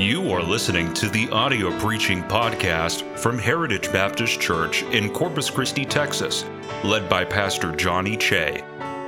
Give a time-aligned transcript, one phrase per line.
[0.00, 5.84] You are listening to the audio preaching podcast from Heritage Baptist Church in Corpus Christi,
[5.84, 6.46] Texas,
[6.82, 8.62] led by Pastor Johnny Chae.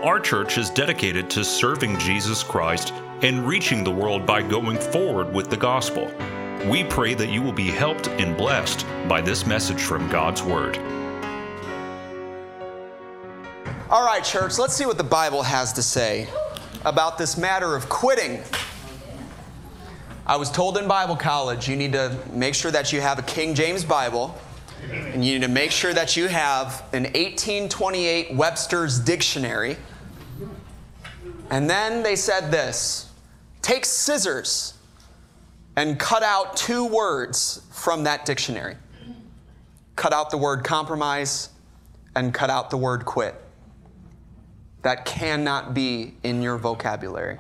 [0.05, 2.93] Our church is dedicated to serving Jesus Christ
[3.23, 6.13] and reaching the world by going forward with the gospel.
[6.67, 10.77] We pray that you will be helped and blessed by this message from God's Word.
[13.89, 16.29] All right, church, let's see what the Bible has to say
[16.85, 18.43] about this matter of quitting.
[20.25, 23.23] I was told in Bible college you need to make sure that you have a
[23.23, 24.39] King James Bible,
[24.89, 29.77] and you need to make sure that you have an 1828 Webster's Dictionary.
[31.51, 33.11] And then they said this
[33.63, 34.75] take scissors
[35.75, 38.77] and cut out two words from that dictionary.
[39.97, 41.51] Cut out the word compromise
[42.15, 43.35] and cut out the word quit.
[44.83, 47.39] That cannot be in your vocabulary.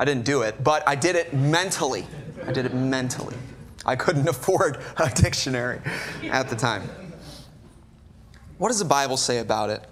[0.00, 2.06] I didn't do it, but I did it mentally.
[2.46, 3.36] I did it mentally.
[3.84, 5.78] I couldn't afford a dictionary
[6.24, 6.88] at the time.
[8.56, 9.84] What does the Bible say about it?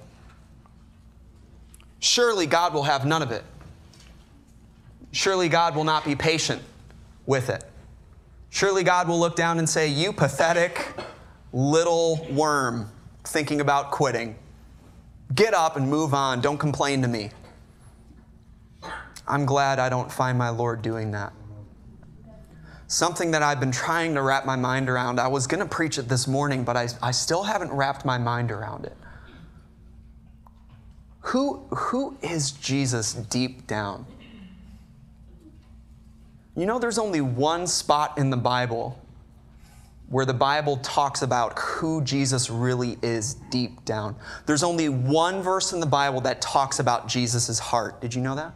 [2.01, 3.45] Surely God will have none of it.
[5.13, 6.63] Surely God will not be patient
[7.27, 7.63] with it.
[8.49, 10.89] Surely God will look down and say, You pathetic
[11.53, 12.91] little worm
[13.25, 14.37] thinking about quitting.
[15.35, 16.41] Get up and move on.
[16.41, 17.31] Don't complain to me.
[19.29, 21.33] I'm glad I don't find my Lord doing that.
[22.87, 25.21] Something that I've been trying to wrap my mind around.
[25.21, 28.17] I was going to preach it this morning, but I, I still haven't wrapped my
[28.17, 28.97] mind around it.
[31.21, 34.07] Who, who is Jesus deep down?
[36.57, 38.99] You know, there's only one spot in the Bible
[40.09, 44.17] where the Bible talks about who Jesus really is deep down.
[44.47, 48.01] There's only one verse in the Bible that talks about Jesus' heart.
[48.01, 48.55] Did you know that?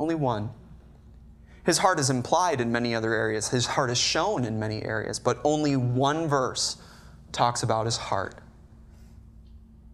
[0.00, 0.50] Only one.
[1.66, 5.20] His heart is implied in many other areas, his heart is shown in many areas,
[5.20, 6.78] but only one verse
[7.32, 8.36] talks about his heart.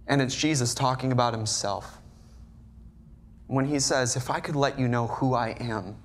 [0.07, 1.99] And it's Jesus talking about himself.
[3.49, 5.97] When he says, If I could let you know who I am,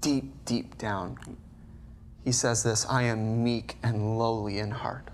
[0.00, 1.18] deep, deep down,
[2.24, 5.10] he says this I am meek and lowly in heart.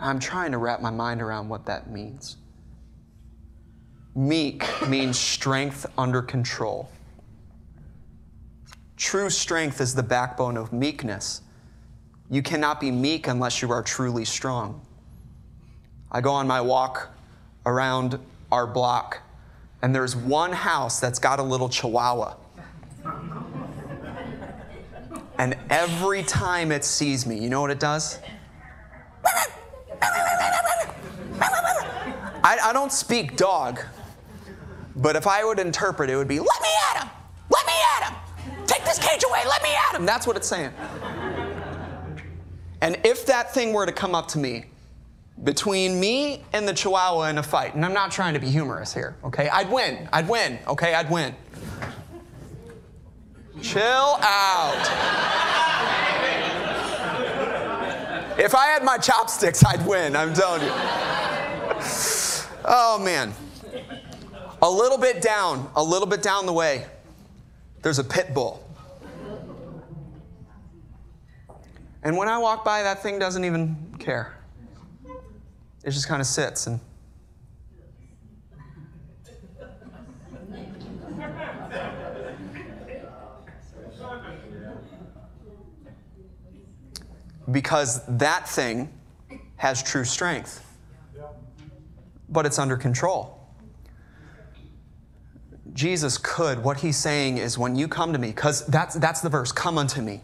[0.00, 2.36] I'm trying to wrap my mind around what that means.
[4.16, 6.88] Meek means strength under control.
[8.96, 11.42] True strength is the backbone of meekness.
[12.30, 14.80] You cannot be meek unless you are truly strong.
[16.10, 17.10] I go on my walk
[17.66, 18.18] around
[18.50, 19.20] our block,
[19.82, 22.36] and there's one house that's got a little chihuahua.
[25.36, 28.18] And every time it sees me, you know what it does?
[32.42, 33.82] I, I don't speak dog,
[34.96, 37.10] but if I would interpret, it would be, let me at him!
[37.50, 38.66] Let me at him!
[38.66, 40.06] Take this cage away, let me at him!
[40.06, 40.72] That's what it's saying.
[42.80, 44.66] And if that thing were to come up to me,
[45.44, 48.92] between me and the chihuahua in a fight, and I'm not trying to be humorous
[48.94, 49.48] here, okay?
[49.50, 50.08] I'd win.
[50.12, 50.94] I'd win, okay?
[50.94, 51.34] I'd win.
[53.60, 54.86] Chill out.
[58.38, 60.72] if I had my chopsticks, I'd win, I'm telling you.
[62.64, 63.32] Oh, man.
[64.66, 66.86] A little bit down, a little bit down the way,
[67.82, 68.68] there's a pit bull.
[72.02, 74.36] And when I walk by, that thing doesn't even care.
[75.84, 76.80] It just kind of sits and.
[87.52, 88.92] Because that thing
[89.58, 90.60] has true strength,
[92.28, 93.35] but it's under control.
[95.76, 99.28] Jesus could, what he's saying is when you come to me, because that's, that's the
[99.28, 100.22] verse, come unto me.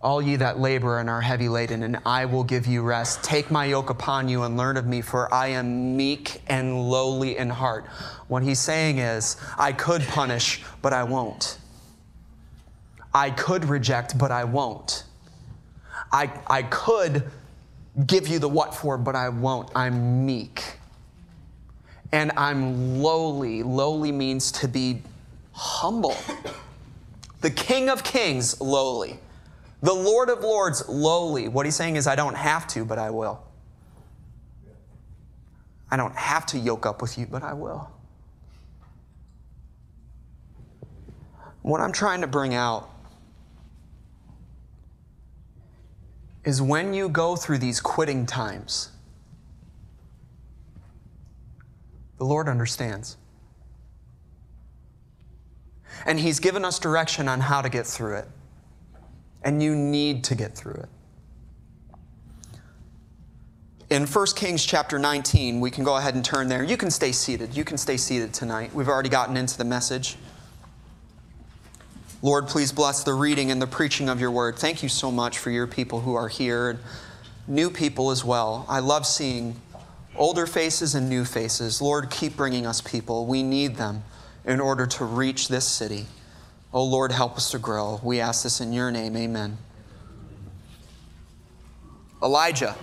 [0.00, 3.24] All ye that labor and are heavy laden, and I will give you rest.
[3.24, 7.36] Take my yoke upon you and learn of me, for I am meek and lowly
[7.36, 7.86] in heart.
[8.28, 11.58] What he's saying is, I could punish, but I won't.
[13.12, 15.02] I could reject, but I won't.
[16.12, 17.28] I, I could
[18.06, 19.70] give you the what for, but I won't.
[19.74, 20.71] I'm meek
[22.12, 23.62] and I'm lowly.
[23.62, 25.02] Lowly means to be
[25.52, 26.16] humble.
[27.40, 29.18] The King of Kings, lowly.
[29.82, 31.48] The Lord of Lords, lowly.
[31.48, 33.42] What he's saying is, I don't have to, but I will.
[35.90, 37.90] I don't have to yoke up with you, but I will.
[41.62, 42.88] What I'm trying to bring out
[46.44, 48.91] is when you go through these quitting times,
[52.22, 53.16] The Lord understands.
[56.06, 58.28] And He's given us direction on how to get through it.
[59.42, 60.88] And you need to get through it.
[63.90, 66.62] In 1 Kings chapter 19, we can go ahead and turn there.
[66.62, 67.56] You can stay seated.
[67.56, 68.72] You can stay seated tonight.
[68.72, 70.14] We've already gotten into the message.
[72.22, 74.54] Lord, please bless the reading and the preaching of your word.
[74.60, 76.78] Thank you so much for your people who are here and
[77.48, 78.64] new people as well.
[78.68, 79.56] I love seeing
[80.16, 81.80] older faces and new faces.
[81.80, 83.26] Lord, keep bringing us people.
[83.26, 84.04] We need them
[84.44, 86.06] in order to reach this city.
[86.72, 88.00] Oh Lord, help us to grow.
[88.02, 89.16] We ask this in your name.
[89.16, 89.58] Amen.
[92.22, 92.76] Elijah.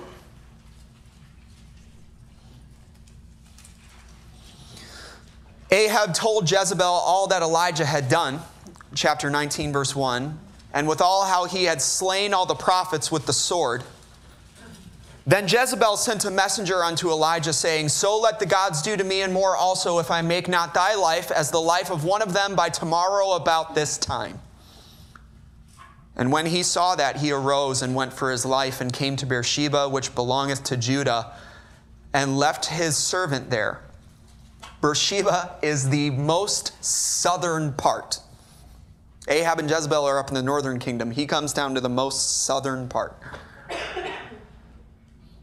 [5.72, 8.40] Ahab told Jezebel all that Elijah had done,
[8.96, 10.40] chapter 19, verse 1,
[10.74, 13.84] and with all how he had slain all the prophets with the sword.
[15.28, 19.22] Then Jezebel sent a messenger unto Elijah, saying, So let the gods do to me
[19.22, 22.34] and more also, if I make not thy life as the life of one of
[22.34, 24.40] them by tomorrow about this time.
[26.16, 29.26] And when he saw that, he arose and went for his life, and came to
[29.26, 31.32] Beersheba, which belongeth to Judah,
[32.14, 33.82] and left his servant there.
[34.82, 38.20] Beersheba is the most southern part.
[39.28, 41.12] Ahab and Jezebel are up in the northern kingdom.
[41.12, 43.16] He comes down to the most southern part.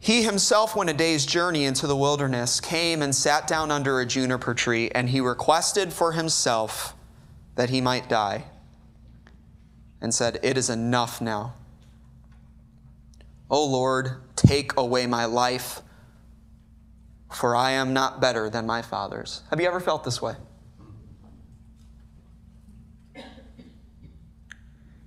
[0.07, 4.05] He himself went a day's journey into the wilderness, came and sat down under a
[4.05, 6.95] juniper tree, and he requested for himself
[7.55, 8.45] that he might die,
[9.99, 11.55] and said, It is enough now.
[13.49, 15.81] O Lord, take away my life,
[17.29, 19.41] for I am not better than my fathers.
[19.49, 20.35] Have you ever felt this way?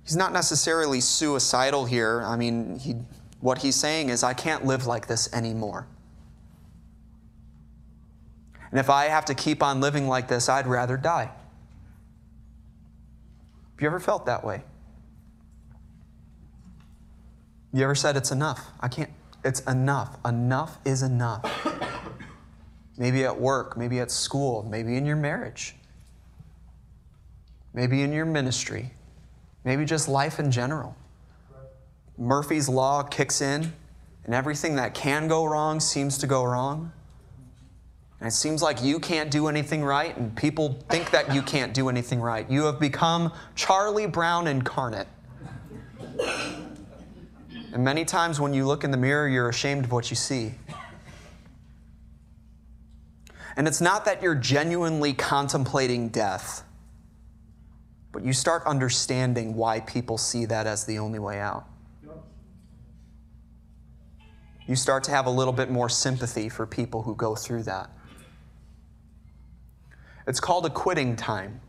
[0.03, 2.21] He's not necessarily suicidal here.
[2.21, 2.97] I mean, he
[3.41, 5.87] what he's saying is, I can't live like this anymore.
[8.69, 11.25] And if I have to keep on living like this, I'd rather die.
[11.25, 14.63] Have you ever felt that way?
[17.73, 18.67] You ever said it's enough?
[18.79, 19.09] I can't,
[19.43, 20.17] it's enough.
[20.23, 21.43] Enough is enough.
[22.97, 25.75] maybe at work, maybe at school, maybe in your marriage,
[27.73, 28.91] maybe in your ministry,
[29.63, 30.95] maybe just life in general.
[32.21, 33.73] Murphy's Law kicks in,
[34.25, 36.91] and everything that can go wrong seems to go wrong.
[38.19, 41.73] And it seems like you can't do anything right, and people think that you can't
[41.73, 42.47] do anything right.
[42.47, 45.07] You have become Charlie Brown incarnate.
[47.73, 50.53] And many times when you look in the mirror, you're ashamed of what you see.
[53.57, 56.63] And it's not that you're genuinely contemplating death,
[58.11, 61.65] but you start understanding why people see that as the only way out
[64.71, 67.89] you start to have a little bit more sympathy for people who go through that.
[70.25, 71.59] It's called a quitting time.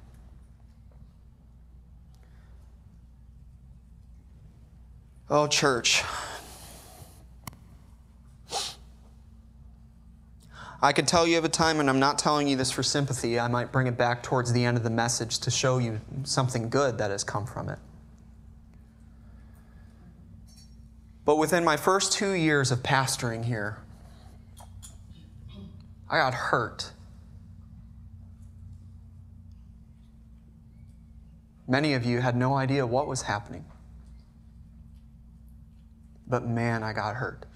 [5.28, 6.04] Oh, church.
[10.80, 13.40] I could tell you of a time, and I'm not telling you this for sympathy.
[13.40, 16.68] I might bring it back towards the end of the message to show you something
[16.68, 17.80] good that has come from it.
[21.24, 23.78] But within my first two years of pastoring here,
[26.10, 26.92] I got hurt.
[31.68, 33.64] Many of you had no idea what was happening.
[36.26, 37.46] But man, I got hurt.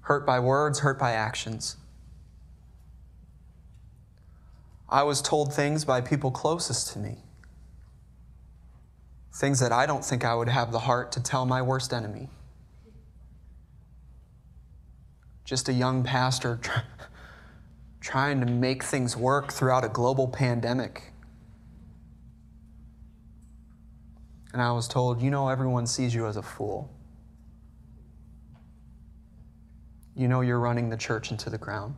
[0.00, 1.76] Hurt by words, hurt by actions.
[4.88, 7.21] I was told things by people closest to me
[9.42, 12.28] things that I don't think I would have the heart to tell my worst enemy.
[15.44, 16.82] Just a young pastor try,
[18.00, 21.12] trying to make things work throughout a global pandemic.
[24.52, 26.88] And I was told, you know, everyone sees you as a fool.
[30.14, 31.96] You know, you're running the church into the ground.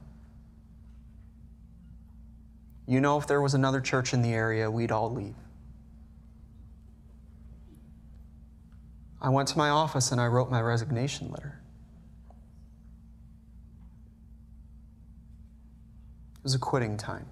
[2.87, 5.35] You know, if there was another church in the area, we'd all leave.
[9.25, 11.59] I went to my office and I wrote my resignation letter.
[16.37, 17.25] It was a quitting time.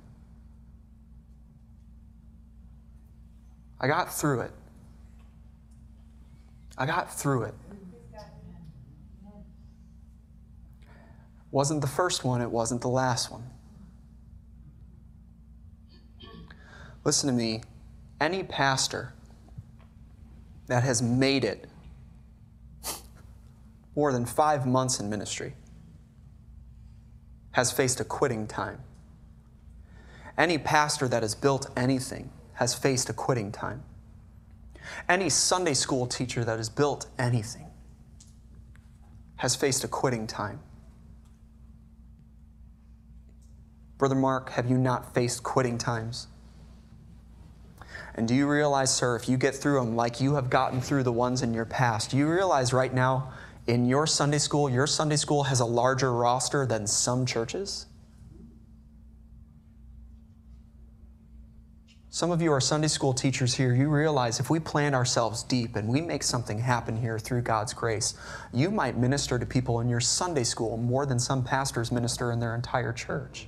[3.79, 4.53] I got through it.
[6.79, 7.55] I got through it.
[11.51, 13.45] Wasn't the first one, it wasn't the last one.
[17.05, 17.61] Listen to me.
[18.19, 19.13] Any pastor
[20.69, 21.69] that has made it
[23.95, 25.55] more than five months in ministry,
[27.53, 28.81] has faced a quitting time.
[30.39, 33.83] Any pastor that has built anything has faced a quitting time.
[35.09, 37.67] Any Sunday school teacher that has built anything
[39.37, 40.61] has faced a quitting time.
[43.99, 46.29] Brother Mark, have you not faced quitting times?
[48.15, 51.03] And do you realize, sir, if you get through them like you have gotten through
[51.03, 53.33] the ones in your past, do you realize right now
[53.67, 57.87] in your Sunday school, your Sunday school has a larger roster than some churches?
[62.11, 63.75] Some of you are Sunday school teachers here.
[63.75, 67.73] You realize if we plant ourselves deep and we make something happen here through God's
[67.73, 68.15] grace,
[68.53, 72.39] you might minister to people in your Sunday school more than some pastors minister in
[72.39, 73.47] their entire church.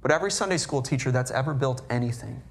[0.00, 2.42] But every Sunday school teacher that's ever built anything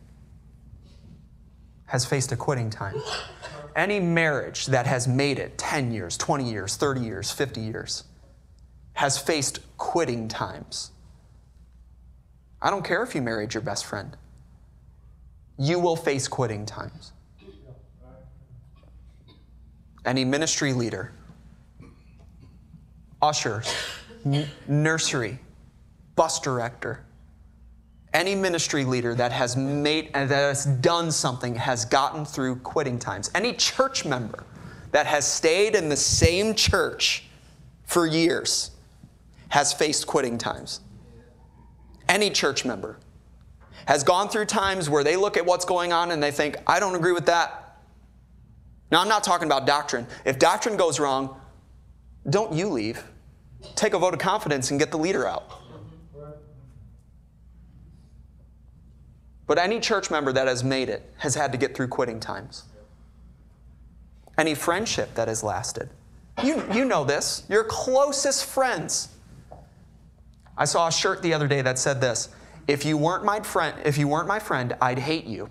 [1.85, 3.01] has faced a quitting time.
[3.75, 8.03] Any marriage that has made it 10 years, 20 years, 30 years, 50 years
[8.93, 10.91] has faced quitting times.
[12.61, 14.15] I don't care if you married your best friend.
[15.57, 17.11] You will face quitting times.
[20.05, 21.11] Any ministry leader,
[23.21, 23.73] ushers,
[24.25, 25.39] n- nursery,
[26.15, 27.04] bus director,
[28.15, 32.97] any ministry leader that has made and that has done something has gotten through quitting
[32.97, 33.29] times.
[33.35, 34.43] Any church member
[34.91, 37.25] that has stayed in the same church
[37.83, 38.71] for years
[39.49, 40.79] has faced quitting times
[42.07, 42.97] any church member
[43.85, 46.79] has gone through times where they look at what's going on and they think, I
[46.79, 47.77] don't agree with that.
[48.91, 50.07] Now, I'm not talking about doctrine.
[50.25, 51.39] If doctrine goes wrong,
[52.29, 53.03] don't you leave.
[53.75, 55.61] Take a vote of confidence and get the leader out.
[59.47, 62.63] But any church member that has made it has had to get through quitting times.
[64.37, 65.89] Any friendship that has lasted.
[66.43, 67.43] You, you know this.
[67.47, 69.09] Your closest friends
[70.57, 72.29] I saw a shirt the other day that said this
[72.67, 75.49] If you weren't my friend, if you weren't my friend, I'd hate you.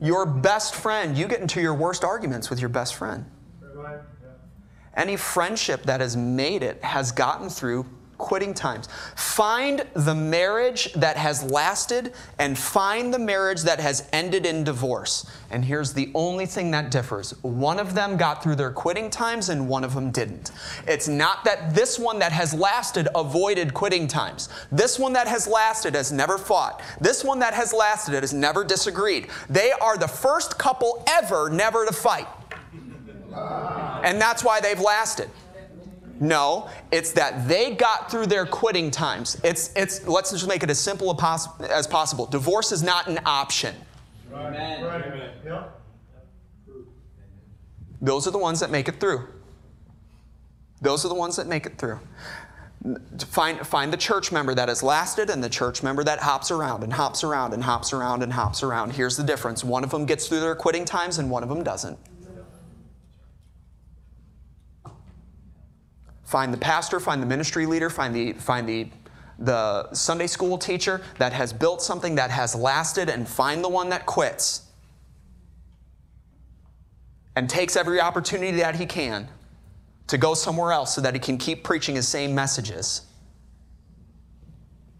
[0.00, 3.24] your best friend, you get into your worst arguments with your best friend.
[4.94, 7.86] Any friendship that has made it has gotten through
[8.20, 8.88] quitting times.
[9.16, 15.28] Find the marriage that has lasted and find the marriage that has ended in divorce.
[15.50, 19.48] And here's the only thing that differs one of them got through their quitting times
[19.48, 20.52] and one of them didn't.
[20.86, 24.48] It's not that this one that has lasted avoided quitting times.
[24.70, 26.80] This one that has lasted has never fought.
[27.00, 29.28] This one that has lasted has never disagreed.
[29.48, 32.28] They are the first couple ever never to fight.
[34.04, 35.30] And that's why they've lasted.
[36.20, 39.40] No, it's that they got through their quitting times.
[39.42, 41.18] It's, it's, let's just make it as simple
[41.62, 42.26] as possible.
[42.26, 43.74] Divorce is not an option.
[44.32, 44.82] Amen.
[48.02, 49.26] Those are the ones that make it through.
[50.82, 52.00] Those are the ones that make it through.
[53.18, 56.82] Find, find the church member that has lasted and the church member that hops around
[56.82, 58.92] and hops around and hops around and hops around.
[58.92, 61.62] Here's the difference one of them gets through their quitting times and one of them
[61.62, 61.98] doesn't.
[66.30, 68.88] Find the pastor, find the ministry leader, find the, find the,
[69.40, 73.88] the Sunday school teacher that has built something that has lasted, and find the one
[73.88, 74.62] that quits
[77.34, 79.26] and takes every opportunity that he can
[80.06, 83.02] to go somewhere else so that he can keep preaching his same messages.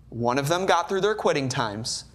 [0.08, 2.06] One of them got through their quitting times,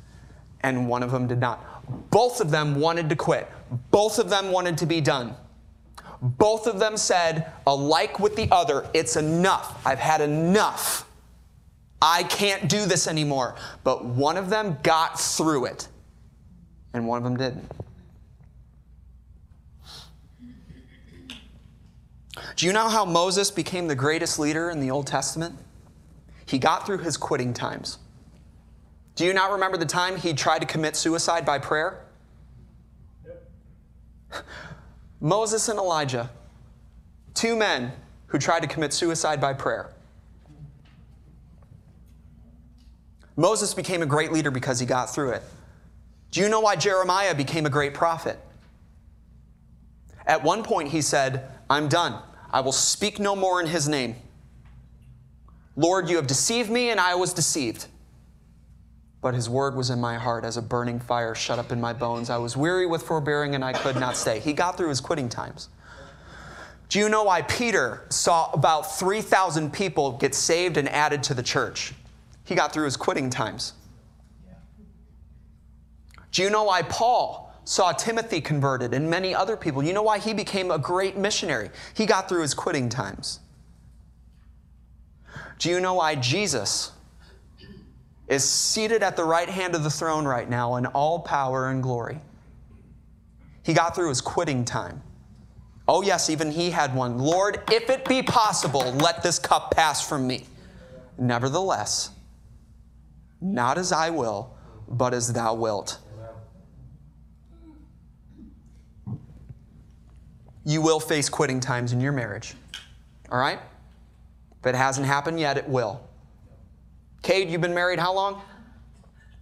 [0.59, 2.09] and one of them did not.
[2.11, 3.49] Both of them wanted to quit.
[3.91, 5.37] Both of them wanted to be done.
[6.25, 9.79] Both of them said, alike with the other, it's enough.
[9.85, 11.07] I've had enough.
[12.01, 13.55] I can't do this anymore.
[13.83, 15.87] But one of them got through it,
[16.95, 17.71] and one of them didn't.
[22.55, 25.55] Do you know how Moses became the greatest leader in the Old Testament?
[26.47, 27.99] He got through his quitting times.
[29.13, 32.03] Do you not remember the time he tried to commit suicide by prayer?
[33.23, 34.45] Yep.
[35.19, 36.29] Moses and Elijah,
[37.33, 37.91] two men
[38.27, 39.91] who tried to commit suicide by prayer.
[43.37, 45.43] Moses became a great leader because he got through it.
[46.31, 48.39] Do you know why Jeremiah became a great prophet?
[50.25, 52.21] At one point, he said, I'm done.
[52.51, 54.15] I will speak no more in his name.
[55.75, 57.87] Lord, you have deceived me, and I was deceived
[59.25, 61.91] but his word was in my heart as a burning fire shut up in my
[61.91, 62.29] bones.
[62.29, 64.39] I was weary with forbearing and I could not stay.
[64.39, 65.69] He got through his quitting times.
[66.89, 71.41] Do you know why Peter saw about 3,000 people get saved and added to the
[71.41, 71.95] church?
[72.43, 73.73] He got through his quitting times.
[76.31, 79.81] Do you know why Paul saw Timothy converted and many other people?
[79.81, 81.71] You know why he became a great missionary?
[81.95, 83.39] He got through his quitting times.
[85.57, 86.91] Do you know why Jesus
[88.27, 91.83] is seated at the right hand of the throne right now in all power and
[91.83, 92.19] glory?
[93.63, 95.01] He got through his quitting time.
[95.87, 97.19] Oh, yes, even he had one.
[97.19, 100.45] Lord, if it be possible, let this cup pass from me.
[101.17, 102.09] Nevertheless,
[103.39, 104.55] not as I will,
[104.87, 105.99] but as thou wilt.
[110.63, 112.55] You will face quitting times in your marriage.
[113.31, 113.59] All right?
[114.59, 116.01] If it hasn't happened yet, it will.
[117.25, 118.39] Cade, you've been married how long?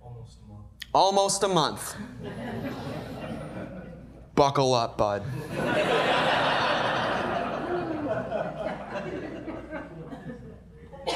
[0.02, 0.66] Almost a month.
[0.94, 1.96] Almost a month.
[4.36, 5.22] Buckle up, bud.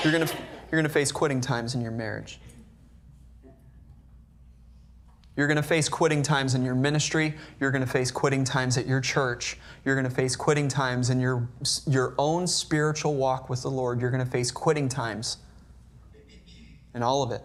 [0.03, 0.27] You're gonna,
[0.69, 2.41] you're gonna face quitting times in your marriage.
[5.37, 7.35] You're going to face quitting times in your ministry.
[7.59, 9.59] You're going to face quitting times at your church.
[9.85, 11.47] You're going to face quitting times in your,
[11.85, 14.01] your own spiritual walk with the Lord.
[14.01, 15.37] You're going to face quitting times
[16.97, 17.41] in all of it.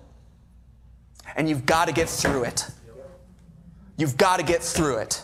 [1.37, 2.66] And you've got to get through it.
[3.97, 5.23] You've got to get through it.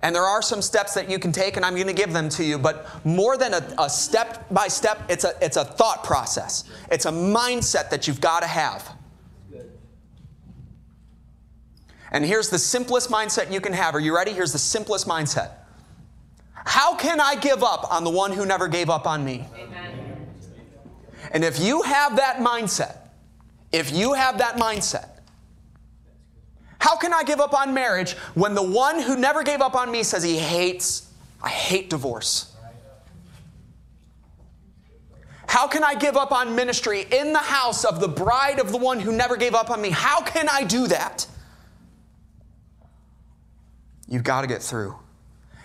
[0.00, 2.28] And there are some steps that you can take, and I'm going to give them
[2.30, 6.02] to you, but more than a, a step by step, it's a, it's a thought
[6.02, 6.64] process.
[6.90, 8.96] It's a mindset that you've got to have.
[12.10, 13.94] And here's the simplest mindset you can have.
[13.94, 14.32] Are you ready?
[14.32, 15.52] Here's the simplest mindset.
[16.52, 19.46] How can I give up on the one who never gave up on me?
[19.56, 19.91] Amen.
[21.32, 22.98] And if you have that mindset,
[23.72, 25.08] if you have that mindset,
[26.78, 29.90] how can I give up on marriage when the one who never gave up on
[29.90, 31.10] me says he hates,
[31.42, 32.54] I hate divorce?
[35.46, 38.78] How can I give up on ministry in the house of the bride of the
[38.78, 39.90] one who never gave up on me?
[39.90, 41.26] How can I do that?
[44.08, 44.96] You've got to get through.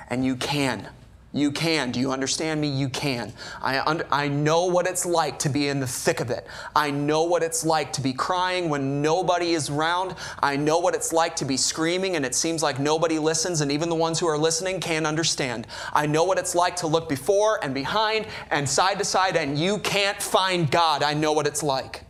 [0.10, 0.89] And you can.
[1.34, 1.92] You can.
[1.92, 2.68] Do you understand me?
[2.68, 3.34] You can.
[3.62, 6.48] I, I know what it's like to be in the thick of it.
[6.76, 10.16] I know what it's like to be crying when nobody is around.
[10.42, 13.72] I know what it's like to be screaming and it seems like nobody listens, and
[13.72, 15.68] even the ones who are listening can't understand.
[15.94, 19.60] I know what it's like to look before and behind and side to side, and
[19.60, 21.04] you can't find God.
[21.04, 22.04] I know what it's like.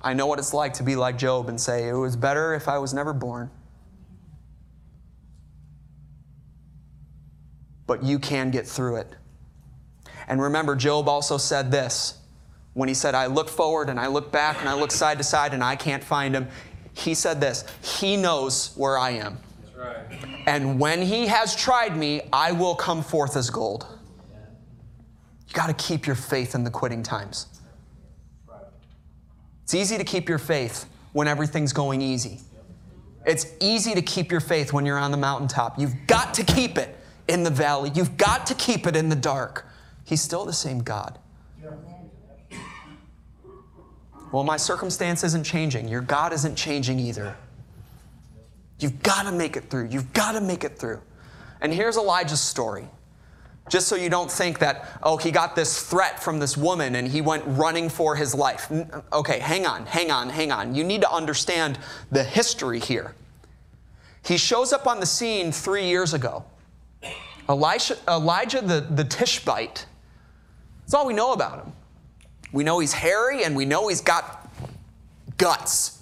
[0.00, 2.68] I know what it's like to be like Job and say, It was better if
[2.68, 3.50] I was never born.
[7.88, 9.08] But you can get through it.
[10.28, 12.18] And remember, Job also said this
[12.74, 15.24] when he said, I look forward and I look back and I look side to
[15.24, 16.46] side and I can't find him.
[16.92, 19.38] He said this He knows where I am.
[19.74, 19.96] Right.
[20.46, 23.86] And when he has tried me, I will come forth as gold.
[25.48, 27.46] You got to keep your faith in the quitting times.
[29.62, 32.40] It's easy to keep your faith when everything's going easy.
[33.24, 35.78] It's easy to keep your faith when you're on the mountaintop.
[35.78, 36.97] You've got to keep it
[37.28, 37.90] in the valley.
[37.94, 39.66] You've got to keep it in the dark.
[40.04, 41.18] He's still the same God.
[44.32, 45.88] Well, my circumstance isn't changing.
[45.88, 47.36] Your God isn't changing either.
[48.78, 49.88] You've got to make it through.
[49.90, 51.00] You've got to make it through.
[51.60, 52.88] And here's Elijah's story.
[53.68, 57.06] Just so you don't think that, oh, he got this threat from this woman and
[57.08, 58.70] he went running for his life.
[59.12, 60.74] Okay, hang on, hang on, hang on.
[60.74, 61.78] You need to understand
[62.10, 63.14] the history here.
[64.24, 66.44] He shows up on the scene three years ago.
[67.48, 69.86] Elisha, Elijah the, the Tishbite.
[70.80, 71.72] That's all we know about him.
[72.52, 74.50] We know he's hairy and we know he's got
[75.36, 75.98] guts.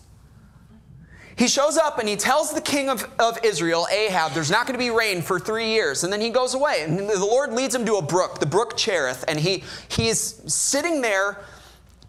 [1.36, 4.72] He shows up and he tells the king of, of Israel, Ahab, there's not going
[4.72, 6.02] to be rain for three years.
[6.02, 6.82] And then he goes away.
[6.82, 9.22] And the Lord leads him to a brook, the brook Cherith.
[9.28, 10.20] And he, he's
[10.52, 11.44] sitting there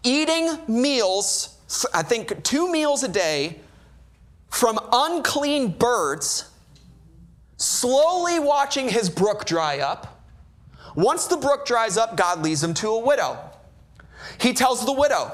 [0.02, 1.58] eating meals,
[1.92, 3.60] I think two meals a day,
[4.48, 6.48] from unclean birds,
[7.58, 10.22] slowly watching his brook dry up.
[10.96, 13.38] Once the brook dries up, God leads him to a widow.
[14.40, 15.30] He tells the widow,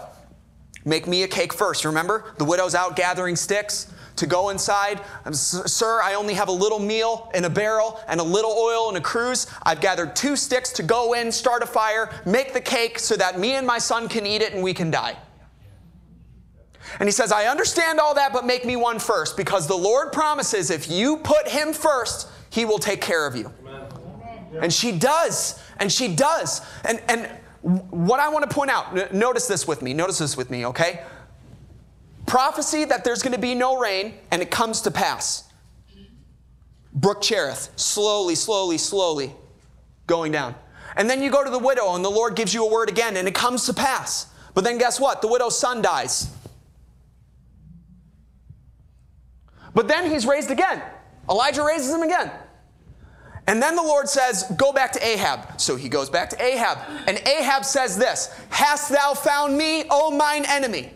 [0.84, 1.84] Make me a cake first.
[1.84, 2.34] Remember?
[2.36, 5.00] The widow's out gathering sticks to go inside.
[5.24, 8.90] Um, sir, I only have a little meal in a barrel and a little oil
[8.90, 9.46] in a cruse.
[9.62, 13.38] I've gathered two sticks to go in, start a fire, make the cake so that
[13.38, 15.16] me and my son can eat it and we can die.
[17.00, 20.12] And he says, I understand all that, but make me one first because the Lord
[20.12, 23.52] promises if you put him first, he will take care of you.
[23.66, 24.62] Amen.
[24.62, 26.60] And she does, and she does.
[26.84, 27.28] And, and
[27.62, 31.02] what I want to point out, notice this with me, notice this with me, okay?
[32.26, 35.44] Prophecy that there's going to be no rain, and it comes to pass.
[36.92, 39.32] Brook Cherith, slowly, slowly, slowly
[40.06, 40.54] going down.
[40.96, 43.16] And then you go to the widow, and the Lord gives you a word again,
[43.16, 44.26] and it comes to pass.
[44.54, 45.20] But then guess what?
[45.22, 46.30] The widow's son dies.
[49.74, 50.82] But then he's raised again.
[51.28, 52.30] Elijah raises him again.
[53.46, 55.60] And then the Lord says, Go back to Ahab.
[55.60, 56.78] So he goes back to Ahab.
[57.06, 60.92] And Ahab says this Hast thou found me, O mine enemy?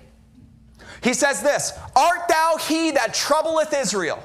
[1.03, 4.23] He says this Art thou he that troubleth Israel?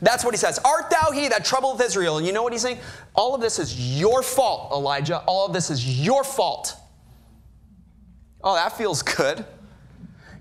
[0.00, 0.58] That's what he says.
[0.64, 2.18] Art thou he that troubleth Israel?
[2.18, 2.78] And you know what he's saying?
[3.14, 5.18] All of this is your fault, Elijah.
[5.26, 6.74] All of this is your fault.
[8.42, 9.44] Oh, that feels good.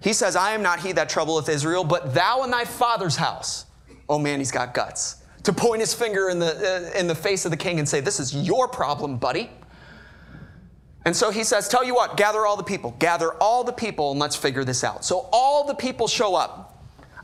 [0.01, 3.65] He says, I am not he that troubleth Israel, but thou and thy father's house.
[4.09, 5.17] Oh man, he's got guts.
[5.43, 7.99] To point his finger in the, uh, in the face of the king and say,
[7.99, 9.49] This is your problem, buddy.
[11.05, 14.11] And so he says, Tell you what, gather all the people, gather all the people,
[14.11, 15.05] and let's figure this out.
[15.05, 16.70] So all the people show up.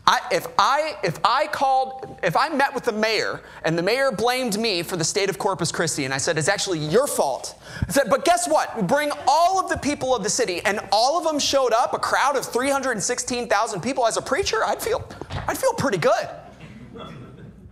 [0.10, 4.10] I, if I if I called if I met with the mayor and the mayor
[4.10, 7.62] blamed me for the state of Corpus Christi and I said it's actually your fault.
[7.86, 8.88] I said, but guess what?
[8.88, 12.00] Bring all of the people of the city and all of them showed up, a
[12.00, 16.28] crowd of 316,000 people as a preacher, I'd feel I'd feel pretty good.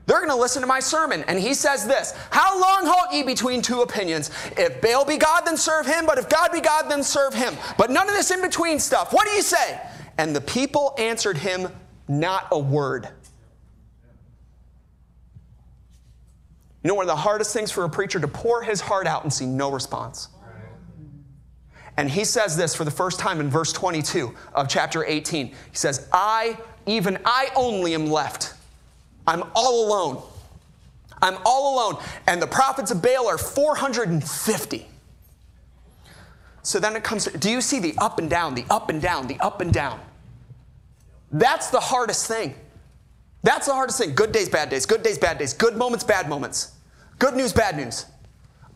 [0.08, 1.24] They're going to listen to my sermon.
[1.28, 4.30] And he says this How long halt ye between two opinions?
[4.58, 7.56] If Baal be God, then serve him, but if God be God, then serve him.
[7.78, 9.14] But none of this in between stuff.
[9.14, 9.80] What do you say?
[10.18, 11.70] And the people answered him
[12.08, 13.08] not a word.
[16.84, 19.24] You know, one of the hardest things for a preacher to pour his heart out
[19.24, 20.30] and see no response.
[21.98, 25.48] And he says this for the first time in verse 22 of chapter 18.
[25.48, 28.54] He says, I, even I only am left.
[29.26, 30.22] I'm all alone.
[31.22, 32.04] I'm all alone.
[32.28, 34.88] And the prophets of Baal are 450.
[36.62, 39.28] So then it comes, do you see the up and down, the up and down,
[39.28, 40.00] the up and down?
[41.32, 42.56] That's the hardest thing.
[43.44, 44.16] That's the hardest thing.
[44.16, 46.72] Good days, bad days, good days, bad days, good moments, bad moments,
[47.20, 48.06] good news, bad news.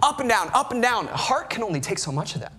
[0.01, 1.07] Up and down, up and down.
[1.07, 2.53] A heart can only take so much of that.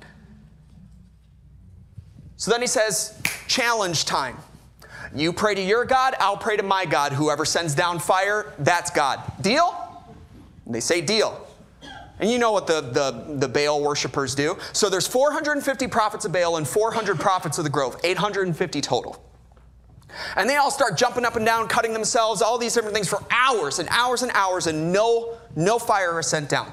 [2.37, 4.37] So then he says, challenge time.
[5.15, 7.13] You pray to your God, I'll pray to my God.
[7.13, 9.21] Whoever sends down fire, that's God.
[9.41, 10.05] Deal?
[10.67, 11.47] And they say deal.
[12.19, 14.57] And you know what the, the, the Baal worshippers do.
[14.73, 19.23] So there's 450 prophets of Baal and 400 prophets of the grove, 850 total.
[20.37, 23.23] And they all start jumping up and down, cutting themselves, all these different things for
[23.31, 26.73] hours and hours and hours, and no, no fire is sent down.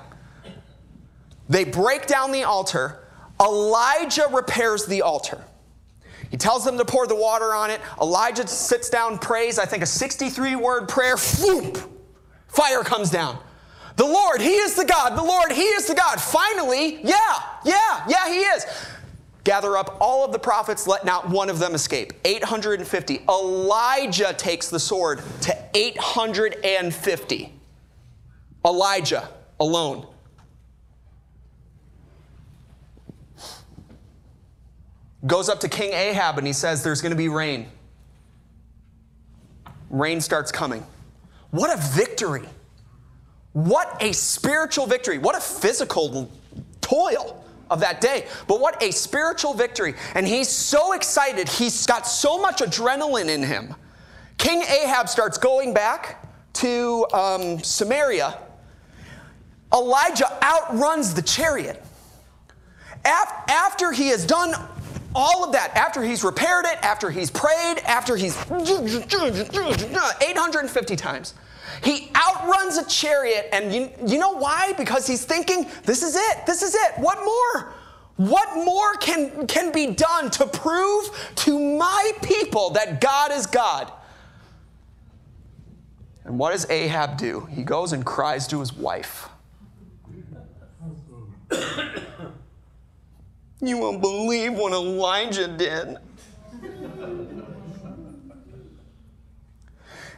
[1.49, 3.07] They break down the altar.
[3.39, 5.43] Elijah repairs the altar.
[6.29, 7.79] He tells them to pour the water on it.
[8.01, 11.15] Elijah sits down, prays, I think a 63 word prayer.
[11.15, 11.77] Whoop!
[12.47, 13.39] Fire comes down.
[13.95, 15.17] The Lord, He is the God.
[15.17, 16.21] The Lord, He is the God.
[16.21, 18.65] Finally, yeah, yeah, yeah, He is.
[19.47, 22.11] Gather up all of the prophets, let not one of them escape.
[22.25, 23.21] 850.
[23.29, 27.53] Elijah takes the sword to 850.
[28.65, 29.29] Elijah
[29.61, 30.05] alone.
[35.25, 37.67] Goes up to King Ahab and he says, There's going to be rain.
[39.89, 40.85] Rain starts coming.
[41.51, 42.43] What a victory!
[43.53, 45.19] What a spiritual victory.
[45.19, 46.29] What a physical
[46.81, 48.25] toil of that day.
[48.47, 49.93] But what a spiritual victory.
[50.15, 51.47] And he's so excited.
[51.49, 53.75] He's got so much adrenaline in him.
[54.37, 58.39] King Ahab starts going back to um, Samaria.
[59.73, 61.83] Elijah outruns the chariot.
[63.03, 64.53] After he has done
[65.15, 71.33] all of that, after he's repaired it, after he's prayed, after he's 850 times,
[71.83, 74.73] he outruns a chariot, and you, you know why?
[74.77, 76.93] Because he's thinking, this is it, this is it.
[76.97, 77.73] What more?
[78.17, 83.91] What more can, can be done to prove to my people that God is God?
[86.25, 87.47] And what does Ahab do?
[87.51, 89.29] He goes and cries to his wife.
[93.61, 95.97] you won't believe what Elijah did.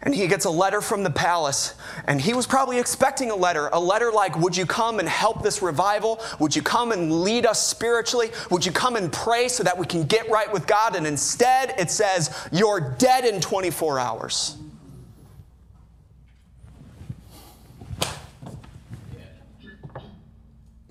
[0.02, 1.76] And he gets a letter from the palace.
[2.08, 5.44] And he was probably expecting a letter, a letter like, Would you come and help
[5.44, 6.22] this revival?
[6.40, 8.32] Would you come and lead us spiritually?
[8.50, 10.96] Would you come and pray so that we can get right with God?
[10.96, 14.58] And instead, it says, You're dead in 24 hours.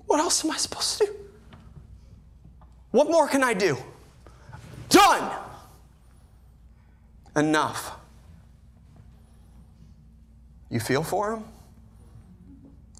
[0.05, 1.15] What else am I supposed to do?
[2.91, 3.77] What more can I do?
[4.89, 5.31] Done!
[7.35, 7.98] Enough.
[10.69, 11.43] You feel for him?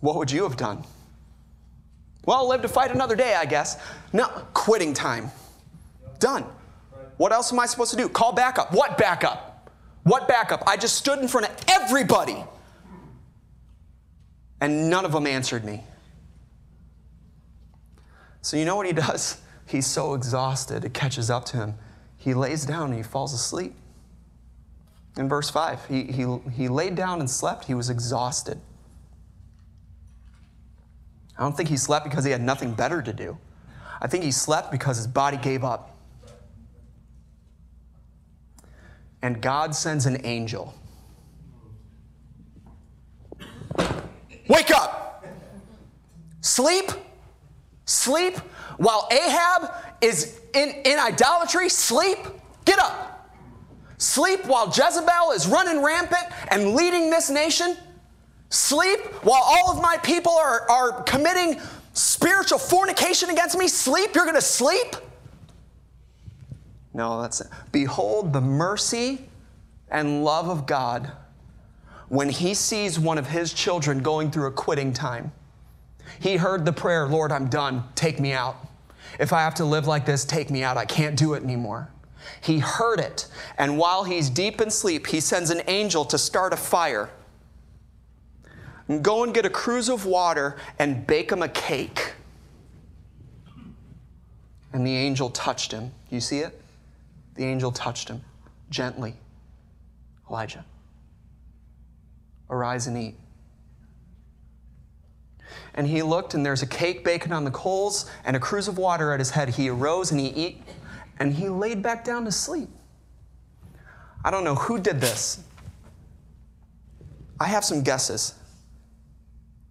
[0.02, 0.84] What would you have done?
[2.26, 3.82] Well, live to fight another day, I guess.
[4.14, 5.32] No, quitting time.
[6.20, 6.46] Done.
[7.18, 8.08] What else am I supposed to do?
[8.08, 8.72] Call backup.
[8.74, 9.70] What backup?
[10.04, 10.64] What backup?
[10.68, 12.44] I just stood in front of everybody
[14.62, 15.84] and none of them answered me.
[18.42, 19.42] So, you know what he does?
[19.66, 21.76] He's so exhausted, it catches up to him.
[22.18, 23.76] He lays down and he falls asleep.
[25.18, 27.66] In verse 5, he, he, he laid down and slept.
[27.66, 28.60] He was exhausted.
[31.38, 33.38] I don't think he slept because he had nothing better to do.
[34.02, 35.98] I think he slept because his body gave up.
[39.22, 40.74] And God sends an angel.
[44.48, 45.26] Wake up!
[46.42, 46.90] Sleep?
[47.86, 48.38] Sleep?
[48.78, 52.18] While Ahab is in, in idolatry, sleep?
[52.66, 53.19] Get up.
[54.00, 57.76] Sleep while Jezebel is running rampant and leading this nation?
[58.50, 61.60] Sleep while all of my people are, are committing
[61.94, 63.68] spiritual fornication against me?
[63.68, 64.16] Sleep?
[64.16, 64.96] You're going to sleep?
[66.94, 67.48] No, that's it.
[67.74, 69.28] Behold the mercy
[69.92, 71.12] and love of God
[72.08, 75.32] when he sees one of his children going through a quitting time.
[76.22, 77.84] He heard the prayer, Lord, I'm done.
[77.96, 78.56] Take me out.
[79.20, 80.78] If I have to live like this, take me out.
[80.78, 81.90] I can't do it anymore.
[82.42, 83.28] He heard it.
[83.58, 87.10] And while he's deep in sleep, he sends an angel to start a fire
[89.02, 92.14] go and get a cruse of water and bake him a cake.
[94.74, 95.92] And the angel touched him.
[96.10, 96.60] You see it?
[97.36, 98.22] The angel touched him
[98.70, 99.16] gently.
[100.30, 100.66] Elijah,
[102.50, 103.16] arise and eat.
[105.74, 108.78] And he looked, and there's a cake baking on the coals and a cruse of
[108.78, 109.50] water at his head.
[109.50, 110.62] He arose and he eat,
[111.20, 112.70] and he laid back down to sleep.
[114.24, 115.44] I don't know who did this.
[117.40, 118.34] I have some guesses.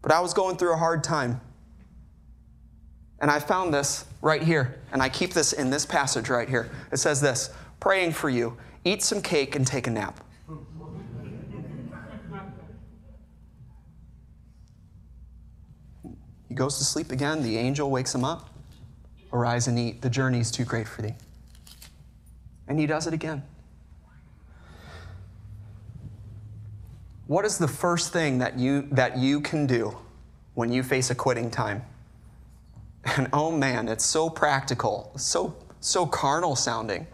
[0.01, 1.41] But I was going through a hard time.
[3.21, 6.71] And I found this right here, and I keep this in this passage right here.
[6.93, 10.21] It says this praying for you, eat some cake and take a nap.
[16.49, 17.43] He goes to sleep again.
[17.43, 18.49] The angel wakes him up.
[19.33, 20.01] Arise and eat.
[20.01, 21.15] The journey is too great for thee.
[22.69, 23.43] And he does it again.
[27.27, 29.97] What is the first thing that you, that you can do
[30.55, 31.85] when you face a quitting time?
[33.17, 37.07] And oh man, it's so practical, so, so carnal sounding.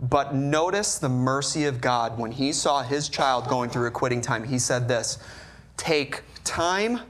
[0.00, 4.20] But notice the mercy of God when he saw his child going through a quitting
[4.20, 4.44] time.
[4.44, 5.18] He said this
[5.76, 7.00] Take time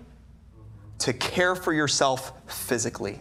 [0.98, 3.20] to care for yourself physically.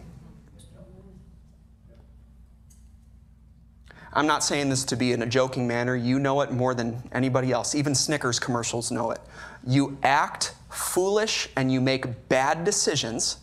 [4.16, 5.94] I'm not saying this to be in a joking manner.
[5.94, 7.74] You know it more than anybody else.
[7.74, 9.20] Even Snickers commercials know it.
[9.66, 13.36] You act foolish and you make bad decisions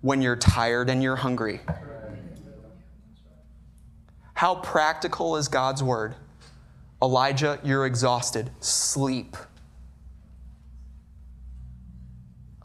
[0.00, 1.60] when you're tired and you're hungry.
[4.32, 6.14] How practical is God's word?
[7.02, 8.50] Elijah, you're exhausted.
[8.60, 9.36] Sleep.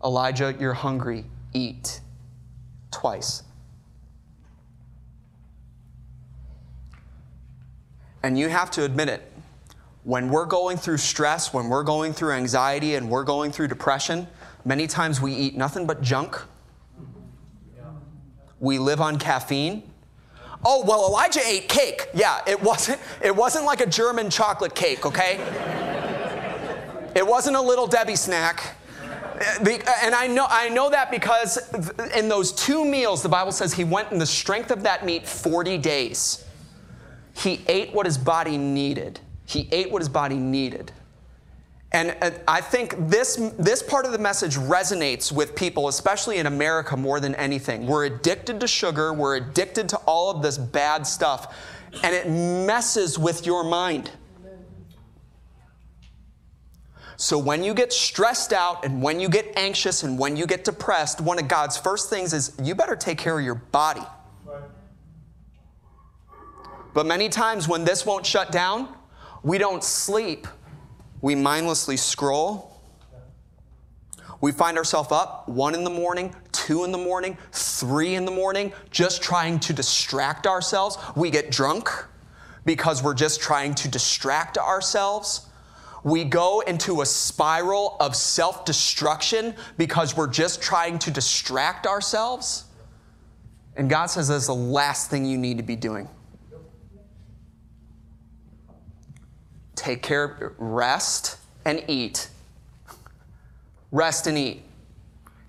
[0.01, 1.25] Elijah, you're hungry.
[1.51, 1.99] Eat.
[2.91, 3.43] Twice.
[8.23, 9.31] And you have to admit it.
[10.03, 14.27] When we're going through stress, when we're going through anxiety, and we're going through depression,
[14.65, 16.41] many times we eat nothing but junk.
[18.59, 19.83] We live on caffeine.
[20.63, 22.07] Oh, well, Elijah ate cake.
[22.13, 25.39] Yeah, it wasn't, it wasn't like a German chocolate cake, okay?
[27.15, 28.75] it wasn't a little Debbie snack.
[29.59, 31.57] And I know, I know that because
[32.15, 35.27] in those two meals, the Bible says he went in the strength of that meat
[35.27, 36.45] 40 days.
[37.35, 39.19] He ate what his body needed.
[39.45, 40.91] He ate what his body needed.
[41.93, 42.15] And
[42.47, 47.19] I think this, this part of the message resonates with people, especially in America, more
[47.19, 47.85] than anything.
[47.85, 51.53] We're addicted to sugar, we're addicted to all of this bad stuff,
[52.01, 54.09] and it messes with your mind.
[57.17, 60.63] So when you get stressed out and when you get anxious and when you get
[60.63, 64.01] depressed, one of God's first things is you better take care of your body.
[66.93, 68.95] But many times when this won't shut down,
[69.43, 70.47] we don't sleep.
[71.21, 72.71] We mindlessly scroll.
[74.41, 78.31] We find ourselves up one in the morning, two in the morning, three in the
[78.31, 80.97] morning, just trying to distract ourselves.
[81.15, 81.89] We get drunk
[82.65, 85.47] because we're just trying to distract ourselves.
[86.03, 92.65] We go into a spiral of self destruction because we're just trying to distract ourselves.
[93.77, 96.09] And God says that's the last thing you need to be doing.
[99.81, 102.29] Take care rest and eat.
[103.91, 104.63] Rest and eat.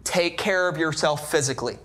[0.04, 1.78] Take care of yourself physically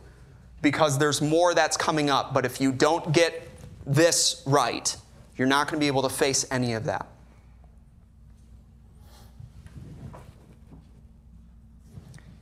[0.62, 2.34] because there's more that's coming up.
[2.34, 3.50] But if you don't get
[3.86, 4.96] this right,
[5.36, 7.06] you're not going to be able to face any of that.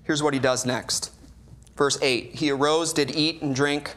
[0.03, 1.11] Here's what he does next.
[1.75, 3.95] Verse 8 He arose, did eat and drink,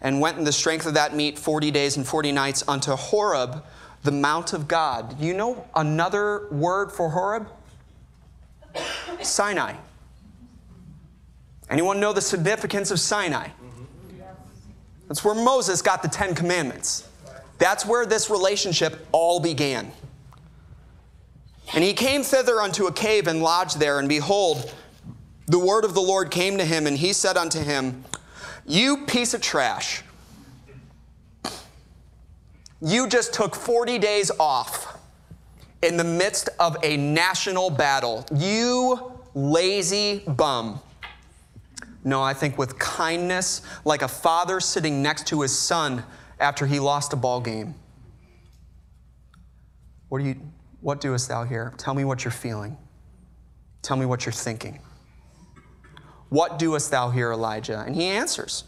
[0.00, 3.62] and went in the strength of that meat 40 days and 40 nights unto Horeb
[4.04, 5.18] the Mount of God.
[5.18, 7.48] You know another word for Horeb?
[9.22, 9.74] Sinai.
[11.70, 13.48] Anyone know the significance of Sinai?
[15.08, 17.08] That's where Moses got the Ten Commandments.
[17.58, 19.90] That's where this relationship all began.
[21.74, 24.72] And he came thither unto a cave and lodged there, and behold,
[25.46, 28.04] the word of the Lord came to him, and he said unto him,
[28.66, 30.02] You piece of trash.
[32.80, 34.98] You just took 40 days off
[35.82, 38.24] in the midst of a national battle.
[38.34, 40.80] You lazy bum.
[42.04, 46.04] No, I think with kindness, like a father sitting next to his son
[46.38, 47.74] after he lost a ball game.
[50.08, 50.36] What do you
[50.80, 51.72] what doest thou here?
[51.78, 52.76] Tell me what you're feeling.
[53.80, 54.80] Tell me what you're thinking.
[56.28, 57.82] What doest thou here, Elijah?
[57.86, 58.64] And he answers.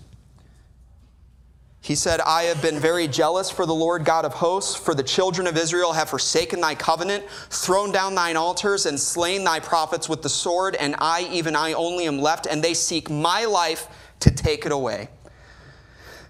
[1.87, 5.05] He said, I have been very jealous for the Lord God of hosts, for the
[5.05, 10.09] children of Israel have forsaken thy covenant, thrown down thine altars, and slain thy prophets
[10.09, 13.87] with the sword, and I, even I only, am left, and they seek my life
[14.19, 15.11] to take it away.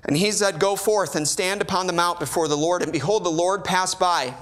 [0.05, 2.83] And he said, Go forth and stand upon the mount before the Lord.
[2.83, 4.35] And behold, the Lord passed by.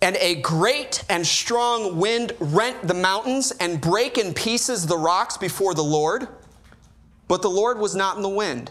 [0.00, 5.36] And a great and strong wind rent the mountains and brake in pieces the rocks
[5.36, 6.28] before the Lord.
[7.26, 8.70] But the Lord was not in the wind.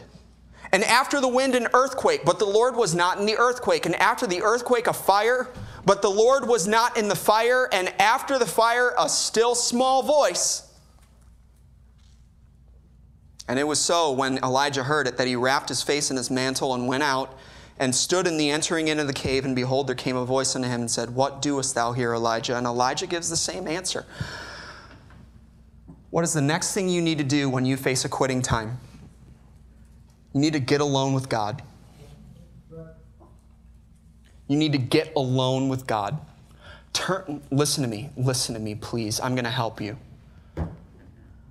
[0.71, 3.86] And after the wind, an earthquake, but the Lord was not in the earthquake.
[3.86, 5.49] And after the earthquake, a fire,
[5.86, 7.69] but the Lord was not in the fire.
[7.71, 10.63] And after the fire, a still small voice.
[13.47, 16.30] And it was so when Elijah heard it that he wrapped his face in his
[16.30, 17.38] mantle and went out
[17.80, 19.45] and stood in the entering into the cave.
[19.45, 22.58] And behold, there came a voice unto him and said, What doest thou here, Elijah?
[22.58, 24.06] And Elijah gives the same answer.
[26.10, 28.80] What is the next thing you need to do when you face a quitting time?
[30.38, 31.63] You need to get alone with God.
[34.47, 36.19] You need to get alone with God.
[36.93, 39.19] Turn, listen to me, listen to me, please.
[39.19, 39.97] I'm going to help you.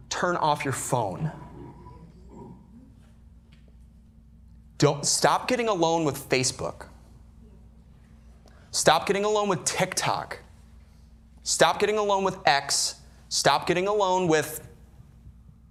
[0.09, 1.33] Turn off your phone.
[4.79, 6.87] Don't stop getting alone with Facebook.
[8.71, 10.39] Stop getting alone with TikTok.
[11.43, 13.01] Stop getting alone with X.
[13.31, 14.65] Stop getting alone with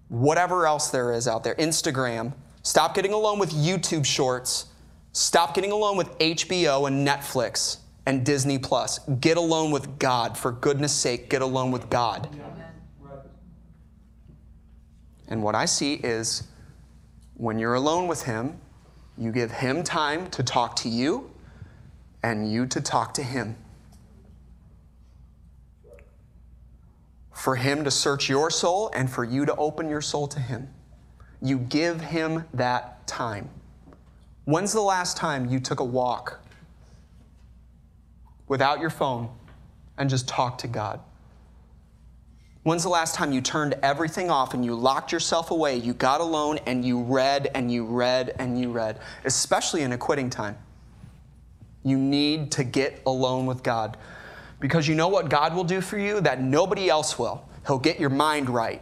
[0.09, 2.33] whatever else there is out there, Instagram.
[2.65, 4.65] Stop getting alone with YouTube shorts.
[5.11, 8.97] Stop getting alone with HBO and Netflix and Disney Plus.
[9.19, 10.35] Get alone with God.
[10.35, 12.27] For goodness sake, get alone with God.
[15.27, 16.47] And what I see is
[17.35, 18.59] when you're alone with Him,
[19.15, 21.29] you give Him time to talk to you
[22.23, 23.57] and you to talk to Him.
[27.31, 30.69] For Him to search your soul and for you to open your soul to Him.
[31.41, 33.49] You give Him that time.
[34.45, 36.39] When's the last time you took a walk
[38.47, 39.29] without your phone
[39.97, 40.99] and just talked to God?
[42.63, 45.77] When's the last time you turned everything off and you locked yourself away?
[45.77, 49.97] You got alone and you read and you read and you read, especially in a
[49.97, 50.57] quitting time.
[51.83, 53.97] You need to get alone with God
[54.59, 57.47] because you know what God will do for you that nobody else will.
[57.67, 58.81] He'll get your mind right.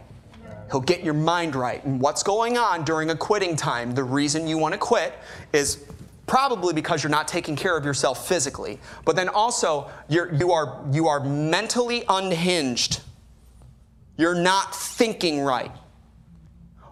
[0.70, 1.84] He'll get your mind right.
[1.84, 5.14] And what's going on during a quitting time, the reason you want to quit
[5.52, 5.84] is
[6.26, 10.84] probably because you're not taking care of yourself physically, but then also you're, you, are,
[10.90, 13.02] you are mentally unhinged.
[14.16, 15.72] You're not thinking right.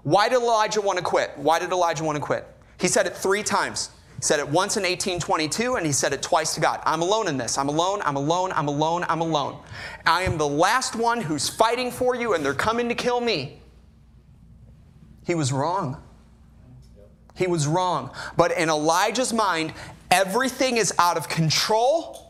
[0.03, 1.33] Why did Elijah want to quit?
[1.37, 2.47] Why did Elijah want to quit?
[2.81, 3.91] He said it three times.
[4.17, 6.81] He said it once in 1822 and he said it twice to God.
[6.85, 7.57] I'm alone in this.
[7.57, 9.61] I'm alone, I'm alone, I'm alone, I'm alone.
[10.05, 13.62] I am the last one who's fighting for you and they're coming to kill me.
[15.27, 16.03] He was wrong.
[17.35, 18.11] He was wrong.
[18.37, 19.73] But in Elijah's mind,
[20.11, 22.23] everything is out of control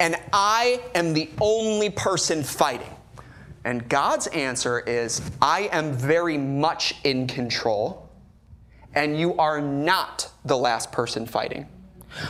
[0.00, 2.88] and I am the only person fighting.
[3.64, 8.08] And God's answer is, I am very much in control,
[8.94, 11.68] and you are not the last person fighting.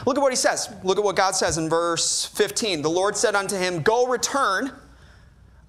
[0.05, 0.74] Look at what he says.
[0.82, 2.82] Look at what God says in verse 15.
[2.82, 4.72] The Lord said unto him, Go return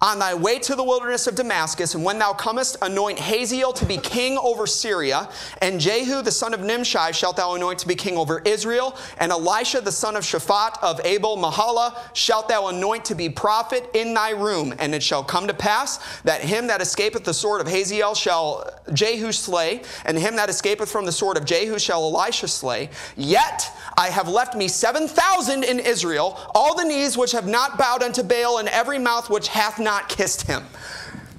[0.02, 3.86] on thy way to the wilderness of Damascus, and when thou comest, anoint Hazael to
[3.86, 5.28] be king over Syria,
[5.62, 9.30] and Jehu the son of Nimshi shalt thou anoint to be king over Israel, and
[9.30, 14.12] Elisha the son of Shaphat of Abel Meholah shalt thou anoint to be prophet in
[14.12, 14.74] thy room.
[14.80, 18.68] And it shall come to pass that him that escapeth the sword of Hazael shall
[18.92, 22.90] Jehu slay, and him that escapeth from the sword of Jehu shall Elisha slay.
[23.16, 27.78] Yet I have left me seven thousand in Israel, all the knees which have not
[27.78, 30.64] bowed unto Baal, and every mouth which hath not not kissed him.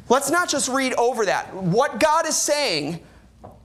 [0.10, 1.54] Let's not just read over that.
[1.56, 3.00] What God is saying,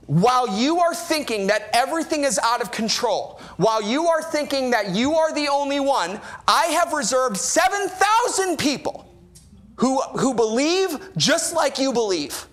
[0.06, 4.94] while you are thinking that everything is out of control, while you are thinking that
[4.94, 9.12] you are the only one, I have reserved 7,000 people
[9.76, 12.46] who, who believe just like you believe.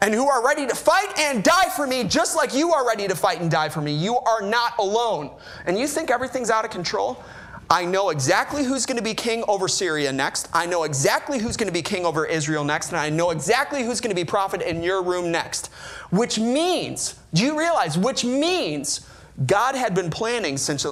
[0.00, 3.08] And who are ready to fight and die for me, just like you are ready
[3.08, 3.92] to fight and die for me.
[3.92, 5.30] You are not alone.
[5.66, 7.22] And you think everything's out of control?
[7.68, 10.48] I know exactly who's going to be king over Syria next.
[10.52, 12.90] I know exactly who's going to be king over Israel next.
[12.90, 15.66] And I know exactly who's going to be prophet in your room next.
[16.10, 19.08] Which means, do you realize, which means
[19.44, 20.86] God had been planning since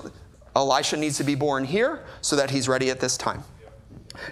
[0.55, 3.43] Elisha needs to be born here so that he's ready at this time.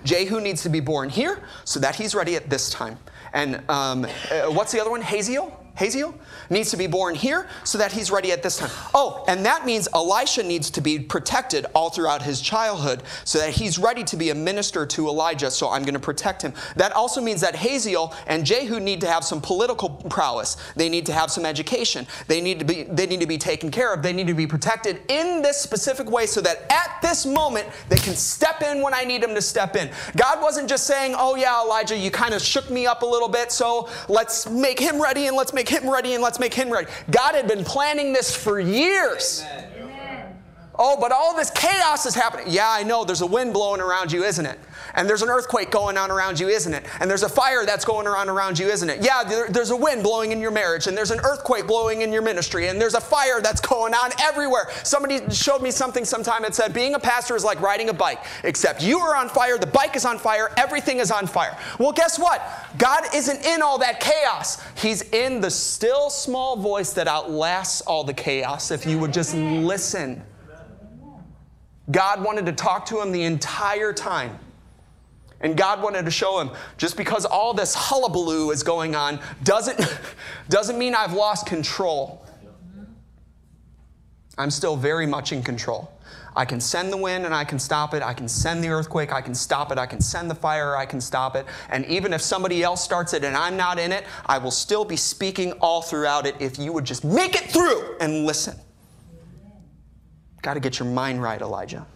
[0.04, 2.98] Jehu needs to be born here so that he's ready at this time.
[3.32, 5.00] And um, uh, what's the other one?
[5.00, 5.61] Hazael?
[5.74, 6.14] Hazael
[6.50, 8.70] needs to be born here so that he's ready at this time.
[8.94, 13.50] Oh, and that means Elisha needs to be protected all throughout his childhood so that
[13.50, 16.52] he's ready to be a minister to Elijah, so I'm going to protect him.
[16.76, 20.56] That also means that Hazael and Jehu need to have some political prowess.
[20.76, 22.06] They need to have some education.
[22.26, 24.02] They need to be they need to be taken care of.
[24.02, 27.96] They need to be protected in this specific way so that at this moment they
[27.96, 29.90] can step in when I need them to step in.
[30.16, 33.28] God wasn't just saying, "Oh yeah, Elijah, you kind of shook me up a little
[33.28, 36.70] bit, so let's make him ready and let's make him ready and let's make him
[36.70, 36.88] ready.
[37.10, 39.42] God had been planning this for years.
[39.44, 39.71] Amen.
[40.78, 42.46] Oh, but all this chaos is happening.
[42.48, 43.04] Yeah, I know.
[43.04, 44.58] There's a wind blowing around you, isn't it?
[44.94, 46.86] And there's an earthquake going on around you, isn't it?
[46.98, 49.04] And there's a fire that's going around around you, isn't it?
[49.04, 52.10] Yeah, there, there's a wind blowing in your marriage, and there's an earthquake blowing in
[52.10, 54.68] your ministry, and there's a fire that's going on everywhere.
[54.82, 58.24] Somebody showed me something sometime that said being a pastor is like riding a bike,
[58.44, 61.56] except you are on fire, the bike is on fire, everything is on fire.
[61.78, 62.42] Well, guess what?
[62.78, 64.62] God isn't in all that chaos.
[64.76, 69.34] He's in the still small voice that outlasts all the chaos if you would just
[69.34, 70.22] listen.
[71.90, 74.38] God wanted to talk to him the entire time.
[75.40, 79.98] And God wanted to show him just because all this hullabaloo is going on doesn't,
[80.48, 82.24] doesn't mean I've lost control.
[84.38, 85.92] I'm still very much in control.
[86.34, 88.02] I can send the wind and I can stop it.
[88.02, 89.78] I can send the earthquake, I can stop it.
[89.78, 91.44] I can send the fire, I can stop it.
[91.68, 94.84] And even if somebody else starts it and I'm not in it, I will still
[94.84, 98.56] be speaking all throughout it if you would just make it through and listen.
[100.42, 101.86] Got to get your mind right, Elijah.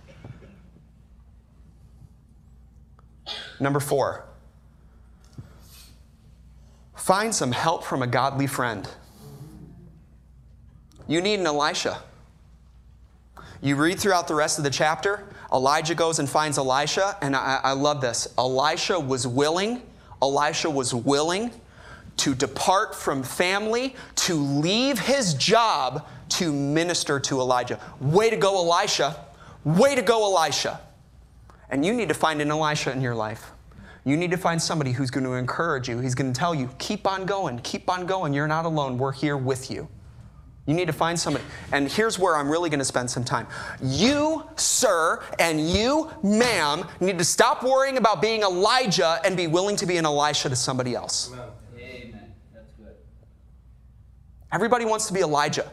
[3.58, 4.24] Number four,
[6.94, 8.88] find some help from a godly friend.
[11.08, 12.02] You need an Elisha.
[13.62, 17.60] You read throughout the rest of the chapter, Elijah goes and finds Elisha, and I,
[17.62, 18.28] I love this.
[18.36, 19.82] Elisha was willing,
[20.22, 21.50] Elisha was willing
[22.18, 27.80] to depart from family, to leave his job to minister to Elijah.
[28.00, 29.16] Way to go, Elisha.
[29.64, 30.80] Way to go, Elisha.
[31.70, 33.50] And you need to find an Elisha in your life.
[34.04, 35.98] You need to find somebody who's going to encourage you.
[35.98, 38.32] He's going to tell you, keep on going, keep on going.
[38.32, 38.98] You're not alone.
[38.98, 39.88] We're here with you.
[40.66, 41.44] You need to find somebody.
[41.72, 43.46] And here's where I'm really going to spend some time.
[43.82, 49.76] You, sir, and you, ma'am, need to stop worrying about being Elijah and be willing
[49.76, 51.32] to be an Elisha to somebody else.
[51.32, 51.48] Amen.
[51.76, 52.34] Amen.
[52.52, 52.94] That's good.
[54.52, 55.70] Everybody wants to be Elijah.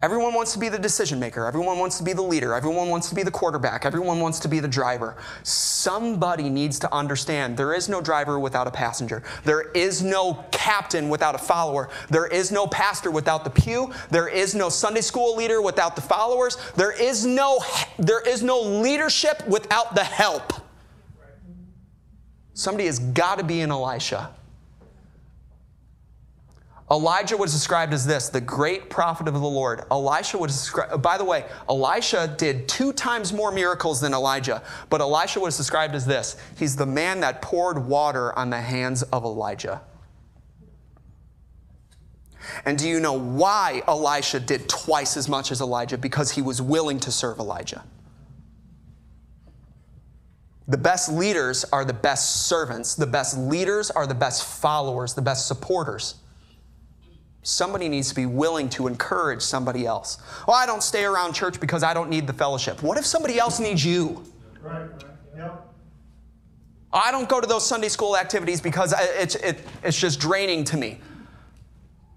[0.00, 1.44] Everyone wants to be the decision maker.
[1.44, 2.54] Everyone wants to be the leader.
[2.54, 3.84] Everyone wants to be the quarterback.
[3.84, 5.16] Everyone wants to be the driver.
[5.42, 9.24] Somebody needs to understand there is no driver without a passenger.
[9.42, 11.88] There is no captain without a follower.
[12.10, 13.92] There is no pastor without the pew.
[14.08, 16.56] There is no Sunday school leader without the followers.
[16.76, 17.58] There is no,
[17.98, 20.52] there is no leadership without the help.
[22.54, 24.32] Somebody has got to be an Elisha.
[26.90, 29.82] Elijah was described as this, the great prophet of the Lord.
[29.90, 35.02] Elisha was described, by the way, Elisha did two times more miracles than Elijah, but
[35.02, 39.24] Elisha was described as this he's the man that poured water on the hands of
[39.24, 39.82] Elijah.
[42.64, 45.98] And do you know why Elisha did twice as much as Elijah?
[45.98, 47.84] Because he was willing to serve Elijah.
[50.66, 52.94] The best leaders are the best servants.
[52.94, 56.16] The best leaders are the best followers, the best supporters.
[57.48, 60.18] Somebody needs to be willing to encourage somebody else.
[60.46, 62.82] Well, I don't stay around church because I don't need the fellowship.
[62.82, 64.22] What if somebody else needs you?
[64.60, 64.86] Right,
[65.34, 65.52] right.
[66.92, 70.76] I don't go to those Sunday school activities because it's, it, it's just draining to
[70.76, 71.00] me.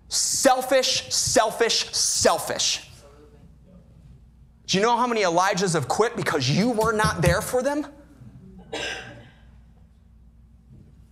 [0.09, 2.89] Selfish, selfish, selfish.
[4.65, 7.85] Do you know how many Elijahs have quit because you were not there for them?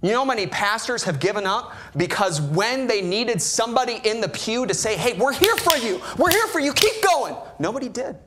[0.01, 4.29] You know, how many pastors have given up because when they needed somebody in the
[4.29, 7.89] pew to say, hey, we're here for you, we're here for you, keep going, nobody
[7.89, 8.17] did.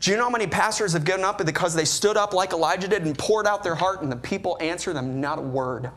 [0.00, 2.88] Do you know how many pastors have given up because they stood up like Elijah
[2.88, 5.90] did and poured out their heart and the people answered them not a word?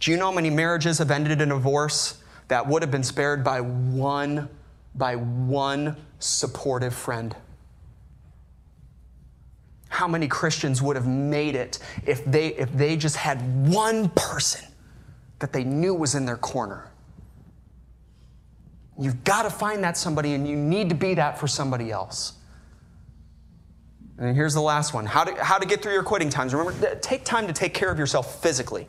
[0.00, 3.44] Do you know how many marriages have ended in divorce that would have been spared
[3.44, 4.48] by one
[4.94, 7.34] by one supportive friend.
[9.88, 14.64] How many Christians would have made it if they, if they just had one person
[15.38, 16.90] that they knew was in their corner?
[18.98, 22.34] You've got to find that somebody, and you need to be that for somebody else.
[24.18, 26.54] And here's the last one how to, how to get through your quitting times.
[26.54, 28.86] Remember, take time to take care of yourself physically.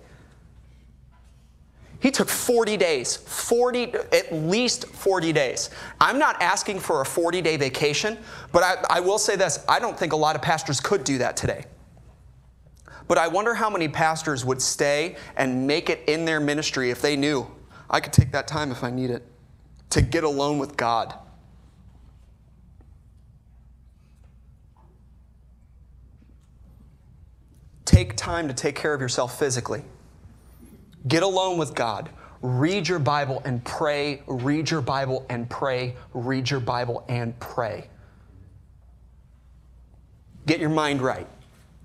[1.99, 5.69] He took 40 days, 40, at least 40 days.
[5.99, 8.17] I'm not asking for a 40 day vacation,
[8.51, 11.17] but I, I will say this I don't think a lot of pastors could do
[11.19, 11.65] that today.
[13.07, 17.01] But I wonder how many pastors would stay and make it in their ministry if
[17.01, 17.47] they knew
[17.89, 19.23] I could take that time if I need it
[19.91, 21.13] to get alone with God.
[27.85, 29.83] Take time to take care of yourself physically.
[31.07, 32.09] Get alone with God.
[32.41, 34.21] Read your Bible and pray.
[34.27, 35.95] Read your Bible and pray.
[36.13, 37.87] Read your Bible and pray.
[40.45, 41.27] Get your mind right.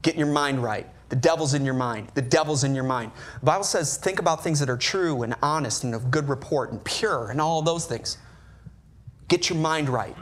[0.03, 0.87] Get your mind right.
[1.09, 2.09] The devil's in your mind.
[2.15, 3.11] The devil's in your mind.
[3.41, 6.71] The Bible says, think about things that are true and honest and of good report
[6.71, 8.17] and pure and all those things.
[9.29, 10.15] Get your mind right.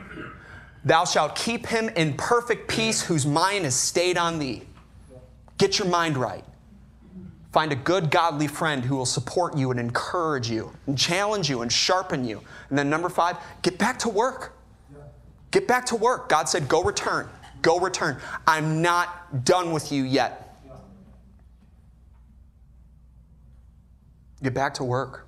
[0.84, 4.62] Thou shalt keep him in perfect peace whose mind is stayed on thee.
[5.59, 6.44] Get your mind right.
[7.53, 11.62] Find a good, godly friend who will support you and encourage you and challenge you
[11.62, 12.42] and sharpen you.
[12.68, 14.55] And then, number five, get back to work.
[15.51, 16.28] Get back to work.
[16.28, 17.28] God said, go return.
[17.62, 18.18] Go return.
[18.46, 20.57] I'm not done with you yet.
[24.42, 25.28] Get back to work.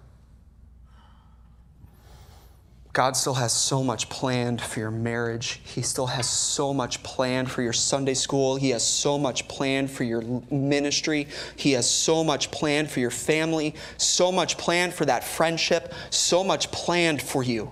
[2.93, 5.61] God still has so much planned for your marriage.
[5.63, 8.57] He still has so much planned for your Sunday school.
[8.57, 11.29] He has so much planned for your ministry.
[11.55, 16.43] He has so much planned for your family, so much planned for that friendship, so
[16.43, 17.71] much planned for you.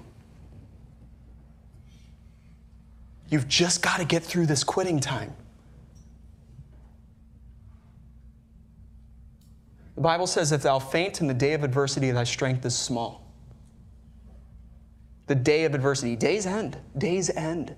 [3.28, 5.34] You've just got to get through this quitting time.
[9.96, 13.27] The Bible says, If thou faint in the day of adversity, thy strength is small.
[15.28, 17.76] The day of adversity, days end, days end.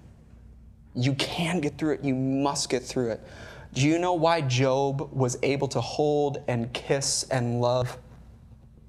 [0.95, 3.21] You can get through it, you must get through it.
[3.75, 7.99] Do you know why Job was able to hold and kiss and love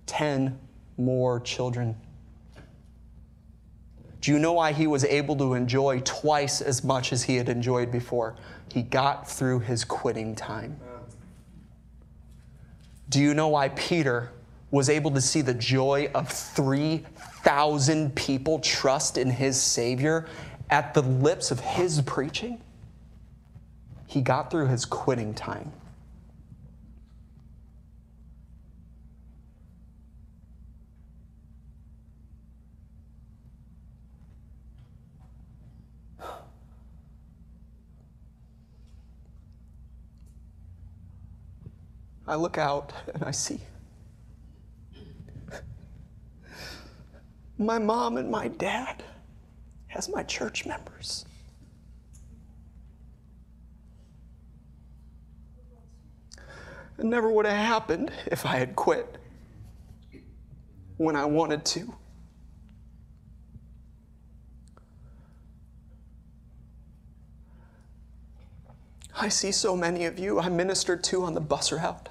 [0.06, 0.58] 10
[0.98, 1.96] more children?
[4.22, 7.50] Do you know why he was able to enjoy twice as much as he had
[7.50, 8.36] enjoyed before?
[8.72, 10.80] He got through his quitting time.
[13.10, 14.32] Do you know why Peter
[14.70, 17.06] was able to see the joy of 3,000
[18.12, 20.28] people trust in his Savior
[20.70, 22.62] at the lips of his preaching?
[24.08, 25.72] He got through his quitting time.
[42.28, 43.60] I look out and I see
[47.62, 49.04] my mom and my dad
[49.96, 51.26] as my church members.
[56.98, 59.18] It never would have happened if I had quit
[60.98, 61.96] when I wanted to.
[69.20, 72.10] I see so many of you I ministered to on the bus route.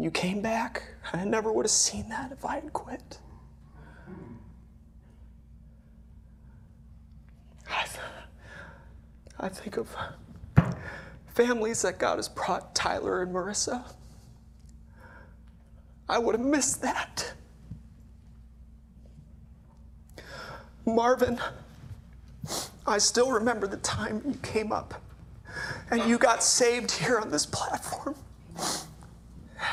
[0.00, 0.82] You came back.
[1.12, 3.18] I never would have seen that if I had quit.
[7.68, 8.00] I, th-
[9.38, 9.94] I think of
[11.34, 13.84] families that God has brought Tyler and Marissa.
[16.08, 17.34] I would have missed that.
[20.86, 21.38] Marvin,
[22.86, 24.94] I still remember the time you came up
[25.90, 28.14] and you got saved here on this platform.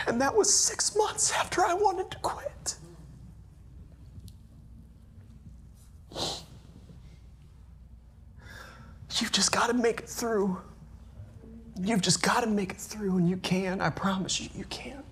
[0.07, 2.75] And that was six months after I wanted to quit.
[9.19, 10.61] You've just got to make it through.
[11.79, 13.81] You've just got to make it through, and you can.
[13.81, 15.03] I promise you, you can.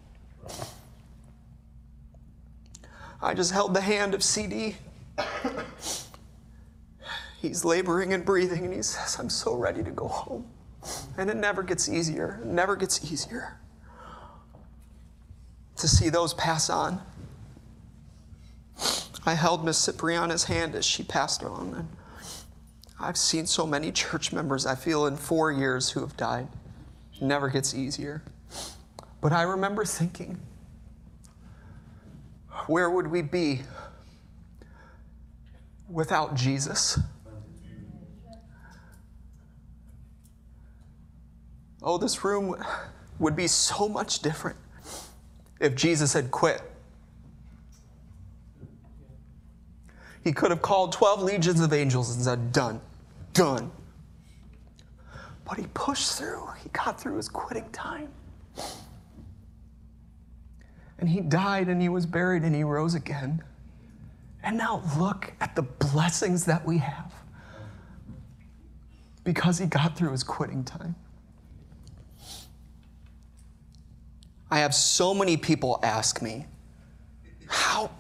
[3.22, 4.76] I just held the hand of CD.
[7.42, 10.46] He's laboring and breathing, and he says, I'm so ready to go home.
[11.18, 12.40] And it never gets easier.
[12.44, 13.58] It never gets easier
[15.78, 17.02] to see those pass on.
[19.26, 21.88] I held Miss Cipriana's hand as she passed on, and
[23.00, 26.48] I've seen so many church members, I feel, in four years who have died.
[27.16, 28.22] It never gets easier.
[29.22, 30.38] But I remember thinking,
[32.68, 33.62] where would we be
[35.90, 37.00] without Jesus.
[41.82, 42.56] Oh, this room
[43.20, 44.58] would be so much different
[45.60, 46.62] if Jesus had quit.
[50.24, 52.82] He could have called 12 legions of angels and said, Done,
[53.34, 53.72] done.
[55.46, 56.48] But he pushed through.
[56.64, 58.10] He got through his quitting time.
[60.98, 63.44] And he died and he was buried and he rose again.
[64.44, 67.14] And now look at the blessings that we have
[69.24, 70.96] because he got through his quitting time.
[74.56, 76.46] I have so many people ask me,
[77.46, 77.92] how,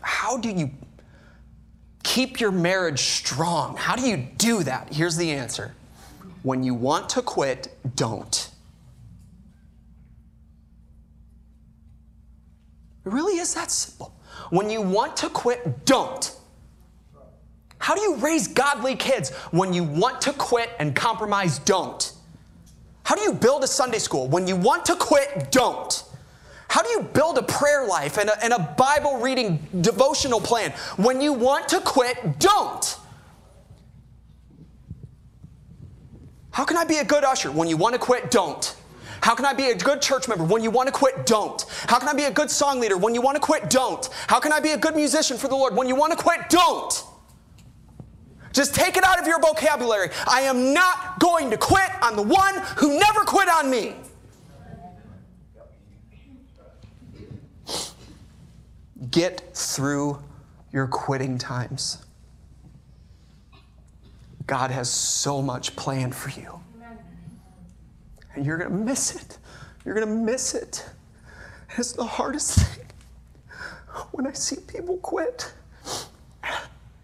[0.00, 0.70] how do you
[2.04, 3.76] keep your marriage strong?
[3.76, 4.92] How do you do that?
[4.94, 5.74] Here's the answer
[6.44, 8.48] when you want to quit, don't.
[13.04, 14.14] It really is that simple.
[14.50, 16.32] When you want to quit, don't.
[17.78, 19.30] How do you raise godly kids?
[19.50, 22.12] When you want to quit and compromise, don't.
[23.04, 24.28] How do you build a Sunday school?
[24.28, 26.04] When you want to quit, don't.
[26.68, 30.70] How do you build a prayer life and a, and a Bible reading devotional plan?
[30.96, 32.98] When you want to quit, don't.
[36.50, 37.50] How can I be a good usher?
[37.50, 38.76] When you want to quit, don't.
[39.22, 40.44] How can I be a good church member?
[40.44, 41.64] When you want to quit, don't.
[41.86, 42.96] How can I be a good song leader?
[42.96, 44.08] When you want to quit, don't.
[44.26, 45.76] How can I be a good musician for the Lord?
[45.76, 47.04] When you want to quit, don't.
[48.52, 50.10] Just take it out of your vocabulary.
[50.26, 53.94] I am not going to quit on the one who never quit on me.
[59.10, 60.22] Get through
[60.72, 62.04] your quitting times.
[64.46, 66.62] God has so much planned for you
[68.34, 69.38] and you're going to miss it.
[69.84, 70.84] You're going to miss it.
[71.76, 72.86] It's the hardest thing
[74.12, 75.52] when I see people quit.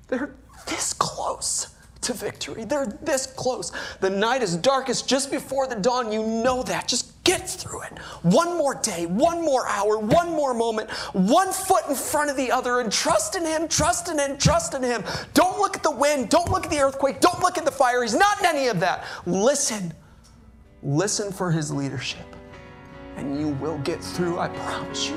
[0.08, 0.34] They're
[0.68, 2.64] this close to victory.
[2.64, 3.72] They're this close.
[4.00, 6.12] The night is darkest just before the dawn.
[6.12, 6.86] You know that.
[6.86, 7.98] Just get through it.
[8.22, 12.50] One more day, one more hour, one more moment, one foot in front of the
[12.50, 15.02] other, and trust in Him, trust in Him, trust in Him.
[15.34, 18.02] Don't look at the wind, don't look at the earthquake, don't look at the fire.
[18.02, 19.04] He's not in any of that.
[19.26, 19.92] Listen
[20.82, 22.24] Listen for his leadership,
[23.16, 24.38] and you will get through.
[24.38, 25.16] I promise you,